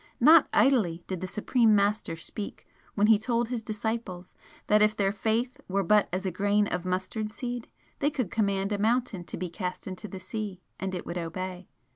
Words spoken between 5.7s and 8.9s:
but as a grain of mustard seed they could command a